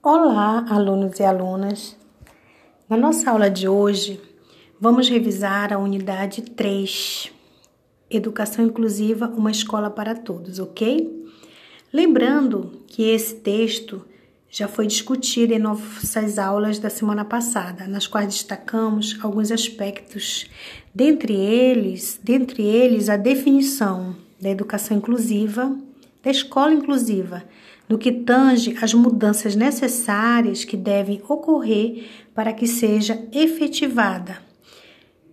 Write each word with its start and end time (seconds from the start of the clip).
Olá, 0.00 0.64
alunos 0.68 1.18
e 1.18 1.24
alunas! 1.24 1.96
Na 2.88 2.96
nossa 2.96 3.32
aula 3.32 3.50
de 3.50 3.66
hoje, 3.66 4.20
vamos 4.80 5.08
revisar 5.08 5.72
a 5.72 5.78
unidade 5.78 6.40
3, 6.40 7.32
Educação 8.08 8.64
Inclusiva, 8.64 9.26
uma 9.26 9.50
escola 9.50 9.90
para 9.90 10.14
todos, 10.14 10.60
ok? 10.60 11.28
Lembrando 11.92 12.80
que 12.86 13.10
esse 13.10 13.34
texto 13.34 14.04
já 14.48 14.68
foi 14.68 14.86
discutido 14.86 15.52
em 15.52 15.58
nossas 15.58 16.38
aulas 16.38 16.78
da 16.78 16.88
semana 16.88 17.24
passada, 17.24 17.88
nas 17.88 18.06
quais 18.06 18.28
destacamos 18.28 19.18
alguns 19.20 19.50
aspectos, 19.50 20.48
dentre 20.94 21.34
eles, 21.34 22.20
dentre 22.22 22.62
eles 22.62 23.08
a 23.08 23.16
definição 23.16 24.14
da 24.40 24.48
educação 24.48 24.96
inclusiva, 24.96 25.76
da 26.22 26.30
escola 26.30 26.72
inclusiva, 26.72 27.42
no 27.88 27.98
que 27.98 28.12
tange 28.12 28.76
às 28.82 28.92
mudanças 28.92 29.56
necessárias 29.56 30.64
que 30.64 30.76
devem 30.76 31.22
ocorrer 31.28 32.06
para 32.34 32.52
que 32.52 32.66
seja 32.66 33.18
efetivada 33.32 34.38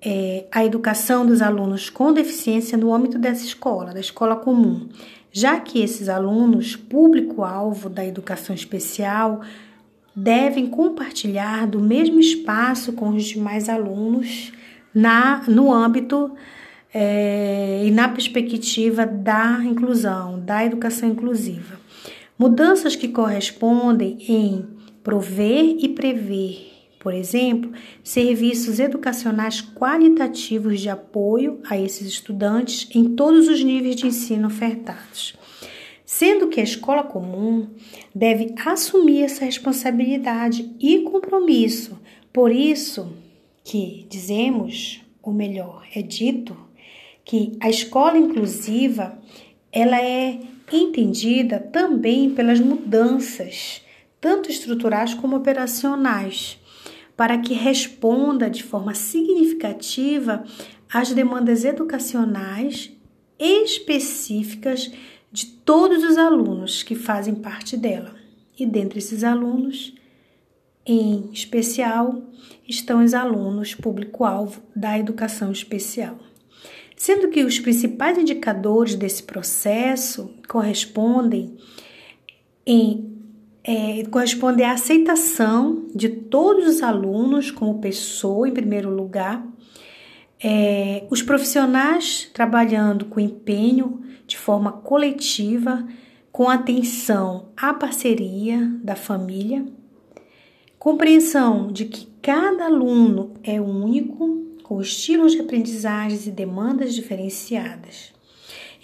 é, 0.00 0.46
a 0.52 0.64
educação 0.64 1.26
dos 1.26 1.42
alunos 1.42 1.90
com 1.90 2.12
deficiência 2.12 2.78
no 2.78 2.94
âmbito 2.94 3.18
dessa 3.18 3.44
escola, 3.44 3.92
da 3.92 4.00
escola 4.00 4.36
comum, 4.36 4.88
já 5.32 5.58
que 5.58 5.82
esses 5.82 6.08
alunos, 6.08 6.76
público-alvo 6.76 7.88
da 7.88 8.06
educação 8.06 8.54
especial, 8.54 9.40
devem 10.14 10.66
compartilhar 10.68 11.66
do 11.66 11.80
mesmo 11.80 12.20
espaço 12.20 12.92
com 12.92 13.10
os 13.10 13.24
demais 13.24 13.68
alunos 13.68 14.52
na, 14.94 15.42
no 15.46 15.70
âmbito 15.70 16.32
é, 16.94 17.82
e 17.84 17.90
na 17.90 18.08
perspectiva 18.08 19.04
da 19.04 19.60
inclusão, 19.62 20.40
da 20.40 20.64
educação 20.64 21.08
inclusiva. 21.10 21.85
Mudanças 22.38 22.94
que 22.94 23.08
correspondem 23.08 24.18
em 24.28 24.66
prover 25.02 25.76
e 25.78 25.88
prever, 25.88 26.72
por 26.98 27.14
exemplo, 27.14 27.72
serviços 28.04 28.78
educacionais 28.78 29.62
qualitativos 29.62 30.80
de 30.80 30.90
apoio 30.90 31.60
a 31.68 31.78
esses 31.78 32.06
estudantes 32.06 32.88
em 32.94 33.14
todos 33.14 33.48
os 33.48 33.62
níveis 33.62 33.96
de 33.96 34.08
ensino 34.08 34.48
ofertados. 34.48 35.34
Sendo 36.04 36.48
que 36.48 36.60
a 36.60 36.64
escola 36.64 37.04
comum 37.04 37.68
deve 38.14 38.54
assumir 38.66 39.22
essa 39.22 39.44
responsabilidade 39.44 40.70
e 40.78 41.00
compromisso. 41.00 41.98
Por 42.32 42.52
isso 42.52 43.12
que 43.64 44.06
dizemos, 44.10 45.00
ou 45.22 45.32
melhor, 45.32 45.86
é 45.94 46.02
dito, 46.02 46.56
que 47.24 47.56
a 47.60 47.70
escola 47.70 48.18
inclusiva 48.18 49.18
ela 49.72 50.00
é 50.00 50.38
entendida 50.72 51.60
também 51.60 52.30
pelas 52.30 52.58
mudanças, 52.58 53.82
tanto 54.20 54.50
estruturais 54.50 55.14
como 55.14 55.36
operacionais, 55.36 56.58
para 57.16 57.38
que 57.38 57.54
responda 57.54 58.50
de 58.50 58.62
forma 58.62 58.94
significativa 58.94 60.44
às 60.92 61.12
demandas 61.12 61.64
educacionais 61.64 62.92
específicas 63.38 64.90
de 65.30 65.46
todos 65.46 66.02
os 66.02 66.16
alunos 66.16 66.82
que 66.82 66.94
fazem 66.94 67.34
parte 67.34 67.76
dela. 67.76 68.14
E 68.58 68.66
dentre 68.66 68.98
esses 68.98 69.22
alunos, 69.22 69.94
em 70.84 71.30
especial, 71.32 72.22
estão 72.66 73.04
os 73.04 73.12
alunos 73.12 73.74
público-alvo 73.74 74.62
da 74.74 74.98
educação 74.98 75.52
especial 75.52 76.18
sendo 76.96 77.28
que 77.28 77.44
os 77.44 77.58
principais 77.58 78.16
indicadores 78.16 78.94
desse 78.94 79.22
processo 79.22 80.34
correspondem 80.48 81.54
em 82.66 83.14
é, 83.68 84.04
corresponde 84.04 84.62
à 84.62 84.72
aceitação 84.72 85.86
de 85.92 86.08
todos 86.08 86.68
os 86.68 86.82
alunos 86.82 87.50
como 87.50 87.80
pessoa, 87.80 88.48
em 88.48 88.52
primeiro 88.52 88.88
lugar, 88.88 89.44
é, 90.40 91.04
os 91.10 91.20
profissionais 91.20 92.30
trabalhando 92.32 93.06
com 93.06 93.18
empenho 93.18 94.02
de 94.24 94.36
forma 94.36 94.70
coletiva, 94.70 95.84
com 96.30 96.48
atenção 96.48 97.48
à 97.56 97.74
parceria 97.74 98.70
da 98.84 98.94
família, 98.94 99.66
compreensão 100.78 101.72
de 101.72 101.86
que 101.86 102.06
cada 102.22 102.66
aluno 102.66 103.34
é 103.42 103.60
único 103.60 104.44
com 104.66 104.80
estilos 104.80 105.30
de 105.30 105.40
aprendizagem 105.42 106.18
e 106.26 106.30
demandas 106.32 106.92
diferenciadas. 106.92 108.12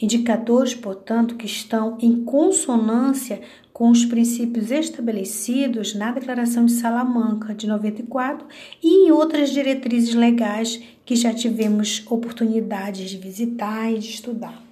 Indicadores, 0.00 0.76
portanto, 0.76 1.34
que 1.34 1.44
estão 1.44 1.98
em 2.00 2.22
consonância 2.22 3.40
com 3.72 3.90
os 3.90 4.04
princípios 4.04 4.70
estabelecidos 4.70 5.92
na 5.92 6.12
Declaração 6.12 6.66
de 6.66 6.72
Salamanca 6.72 7.52
de 7.52 7.66
94 7.66 8.46
e 8.80 9.08
em 9.08 9.10
outras 9.10 9.50
diretrizes 9.50 10.14
legais 10.14 10.80
que 11.04 11.16
já 11.16 11.34
tivemos 11.34 12.04
oportunidades 12.08 13.10
de 13.10 13.18
visitar 13.18 13.90
e 13.90 13.98
de 13.98 14.08
estudar. 14.08 14.62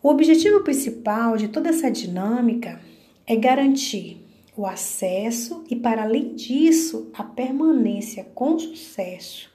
O 0.00 0.10
objetivo 0.10 0.60
principal 0.60 1.36
de 1.36 1.48
toda 1.48 1.70
essa 1.70 1.90
dinâmica 1.90 2.80
é 3.26 3.34
garantir 3.34 4.24
o 4.56 4.64
acesso 4.64 5.64
e, 5.68 5.74
para 5.74 6.04
além 6.04 6.36
disso, 6.36 7.10
a 7.14 7.24
permanência 7.24 8.22
com 8.32 8.56
sucesso 8.60 9.52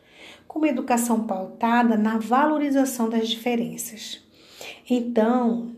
com 0.50 0.58
uma 0.58 0.68
educação 0.68 1.28
pautada 1.28 1.96
na 1.96 2.18
valorização 2.18 3.08
das 3.08 3.30
diferenças. 3.30 4.20
Então, 4.90 5.70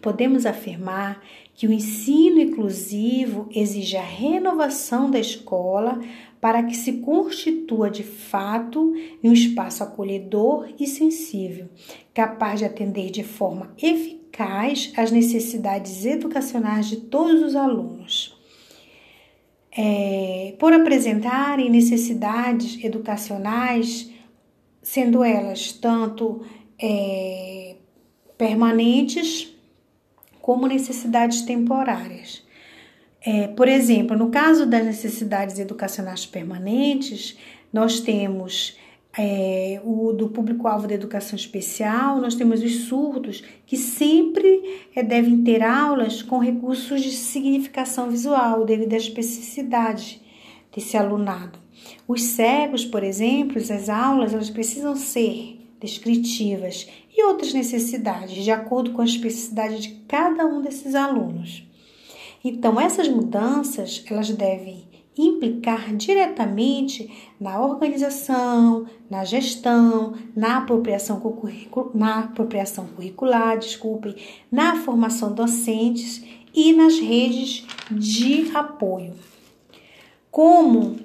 podemos 0.00 0.46
afirmar 0.46 1.22
que 1.54 1.66
o 1.66 1.72
ensino 1.72 2.40
inclusivo 2.40 3.46
exige 3.54 3.98
a 3.98 4.02
renovação 4.02 5.10
da 5.10 5.20
escola 5.20 6.00
para 6.40 6.62
que 6.62 6.74
se 6.74 6.94
constitua 6.94 7.90
de 7.90 8.02
fato 8.02 8.94
em 9.22 9.28
um 9.28 9.34
espaço 9.34 9.82
acolhedor 9.82 10.70
e 10.80 10.86
sensível, 10.86 11.68
capaz 12.14 12.60
de 12.60 12.64
atender 12.64 13.10
de 13.10 13.22
forma 13.22 13.74
eficaz 13.76 14.94
às 14.96 15.10
necessidades 15.10 16.06
educacionais 16.06 16.86
de 16.86 16.96
todos 16.96 17.42
os 17.42 17.54
alunos 17.54 18.39
é, 19.82 20.54
por 20.58 20.74
apresentarem 20.74 21.70
necessidades 21.70 22.84
educacionais, 22.84 24.10
sendo 24.82 25.24
elas 25.24 25.72
tanto 25.72 26.42
é, 26.78 27.76
permanentes 28.36 29.56
como 30.42 30.66
necessidades 30.66 31.40
temporárias. 31.42 32.44
É, 33.22 33.48
por 33.48 33.68
exemplo, 33.68 34.14
no 34.18 34.28
caso 34.28 34.66
das 34.66 34.84
necessidades 34.84 35.58
educacionais 35.58 36.26
permanentes, 36.26 37.38
nós 37.72 38.00
temos 38.00 38.76
é, 39.18 39.80
o 39.84 40.12
do 40.12 40.28
público-alvo 40.28 40.86
da 40.86 40.94
educação 40.94 41.36
especial, 41.36 42.20
nós 42.20 42.34
temos 42.34 42.62
os 42.62 42.84
surdos, 42.84 43.42
que 43.66 43.76
sempre 43.76 44.86
é, 44.94 45.02
devem 45.02 45.42
ter 45.42 45.62
aulas 45.62 46.22
com 46.22 46.38
recursos 46.38 47.02
de 47.02 47.10
significação 47.10 48.08
visual, 48.08 48.64
devido 48.64 48.94
à 48.94 48.96
especificidade 48.96 50.20
desse 50.74 50.96
alunado. 50.96 51.58
Os 52.06 52.22
cegos, 52.22 52.84
por 52.84 53.02
exemplo, 53.02 53.58
as 53.58 53.88
aulas 53.88 54.32
elas 54.32 54.50
precisam 54.50 54.94
ser 54.94 55.58
descritivas 55.80 56.86
e 57.16 57.24
outras 57.24 57.52
necessidades, 57.52 58.44
de 58.44 58.50
acordo 58.50 58.92
com 58.92 59.00
a 59.02 59.04
especificidade 59.04 59.80
de 59.80 59.88
cada 60.06 60.46
um 60.46 60.60
desses 60.60 60.94
alunos. 60.94 61.64
Então, 62.44 62.80
essas 62.80 63.08
mudanças 63.08 64.04
elas 64.08 64.30
devem 64.30 64.89
implicar 65.26 65.94
diretamente 65.94 67.10
na 67.38 67.60
organização, 67.60 68.86
na 69.08 69.24
gestão, 69.24 70.14
na 70.34 70.58
apropriação, 70.58 71.20
na 71.94 72.20
apropriação 72.20 72.86
curricular, 72.86 73.58
desculpem, 73.58 74.14
na 74.50 74.76
formação 74.76 75.32
docentes 75.32 76.24
e 76.54 76.72
nas 76.72 76.98
redes 76.98 77.66
de 77.90 78.50
apoio. 78.56 79.14
Como 80.30 80.96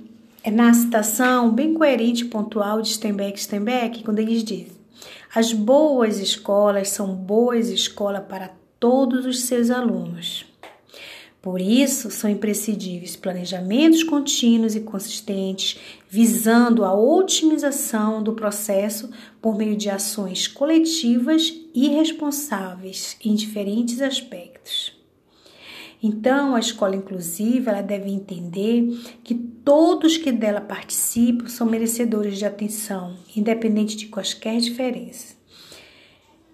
é 0.43 0.51
na 0.51 0.73
citação 0.73 1.51
bem 1.51 1.73
coerente 1.73 2.23
e 2.23 2.27
pontual 2.27 2.81
de 2.81 2.89
Steinbeck 2.89 3.39
Steinbeck, 3.39 4.03
quando 4.03 4.19
eles 4.19 4.43
dizem: 4.43 4.75
as 5.33 5.51
boas 5.51 6.19
escolas 6.19 6.89
são 6.89 7.15
boas 7.15 7.69
escolas 7.69 8.23
para 8.25 8.51
todos 8.79 9.25
os 9.25 9.41
seus 9.41 9.69
alunos. 9.69 10.45
Por 11.45 11.61
isso, 11.61 12.09
são 12.09 12.27
imprescindíveis 12.27 13.15
planejamentos 13.15 14.01
contínuos 14.01 14.75
e 14.75 14.79
consistentes, 14.79 15.79
visando 16.09 16.83
a 16.83 16.91
otimização 16.91 18.23
do 18.23 18.33
processo 18.33 19.11
por 19.39 19.55
meio 19.55 19.77
de 19.77 19.87
ações 19.87 20.47
coletivas 20.47 21.53
e 21.71 21.87
responsáveis 21.89 23.15
em 23.23 23.35
diferentes 23.35 24.01
aspectos. 24.01 24.99
Então, 26.01 26.55
a 26.55 26.59
escola 26.59 26.95
inclusiva 26.95 27.69
ela 27.69 27.83
deve 27.83 28.09
entender 28.09 28.99
que 29.23 29.35
todos 29.35 30.17
que 30.17 30.31
dela 30.31 30.61
participam 30.61 31.47
são 31.47 31.67
merecedores 31.67 32.39
de 32.39 32.45
atenção, 32.45 33.17
independente 33.35 33.95
de 33.95 34.07
quaisquer 34.07 34.57
diferenças. 34.59 35.37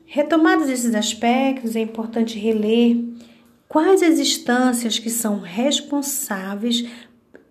Retomados 0.05 0.67
esses 0.67 0.93
aspectos, 0.93 1.77
é 1.77 1.79
importante 1.79 2.37
reler 2.37 2.97
Quais 3.71 4.03
as 4.03 4.19
instâncias 4.19 4.99
que 4.99 5.09
são 5.09 5.39
responsáveis 5.39 6.85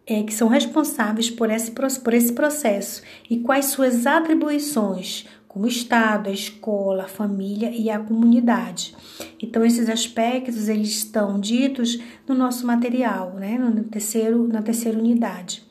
é, 0.07 0.23
que 0.23 0.35
são 0.35 0.49
responsáveis 0.49 1.31
por 1.31 1.49
esse, 1.49 1.71
por 1.71 2.13
esse 2.13 2.35
processo 2.35 3.01
e 3.31 3.39
quais 3.39 3.67
suas 3.67 4.07
atribuições, 4.07 5.27
como 5.49 5.65
o 5.65 5.69
Estado, 5.69 6.29
a 6.29 6.33
escola, 6.33 7.05
a 7.05 7.09
família 7.09 7.71
e 7.71 7.89
a 7.89 7.99
comunidade. 7.99 8.95
Então, 9.43 9.65
esses 9.65 9.89
aspectos 9.89 10.69
eles 10.69 10.91
estão 10.91 11.41
ditos 11.41 11.99
no 12.29 12.35
nosso 12.35 12.67
material, 12.67 13.33
né? 13.37 13.57
no 13.57 13.85
terceiro, 13.85 14.47
na 14.47 14.61
terceira 14.61 14.99
unidade. 14.99 15.63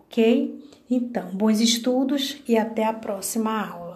Ok? 0.00 0.62
Então, 0.90 1.30
bons 1.32 1.58
estudos 1.58 2.36
e 2.46 2.58
até 2.58 2.84
a 2.84 2.92
próxima 2.92 3.66
aula. 3.66 3.89